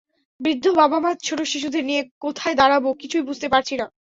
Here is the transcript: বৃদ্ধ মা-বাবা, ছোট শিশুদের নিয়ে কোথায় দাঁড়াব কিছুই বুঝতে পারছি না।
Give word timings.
বৃদ্ধ 0.39 0.65
মা-বাবা, 0.77 1.11
ছোট 1.23 1.39
শিশুদের 1.43 1.83
নিয়ে 1.85 2.01
কোথায় 2.19 2.55
দাঁড়াব 2.55 2.85
কিছুই 3.01 3.27
বুঝতে 3.27 3.47
পারছি 3.49 3.73
না। 3.77 3.85